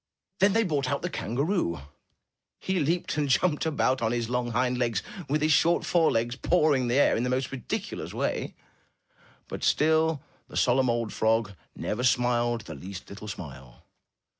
Then 0.39 0.53
they 0.53 0.63
brought 0.63 0.89
out 0.89 1.03
the 1.03 1.11
kangaroo. 1.11 1.81
He 2.59 2.79
leaped 2.79 3.17
and 3.17 3.29
jumped 3.29 3.67
about 3.67 4.01
on 4.01 4.11
his 4.11 4.31
long 4.31 4.49
hind 4.49 4.79
legs, 4.79 5.03
with 5.29 5.43
his 5.43 5.51
short 5.51 5.85
forelegs 5.85 6.35
pawing 6.35 6.87
the 6.87 6.95
air 6.95 7.15
in 7.15 7.21
the 7.21 7.29
most 7.29 7.51
ridiculous 7.51 8.11
way, 8.11 8.55
but 9.47 9.63
still 9.63 10.23
the 10.47 10.57
solemn 10.57 10.89
old 10.89 11.13
frog 11.13 11.51
never 11.75 12.03
smiled 12.03 12.61
the 12.61 12.73
least 12.73 13.11
little 13.11 13.27
smile. 13.27 13.85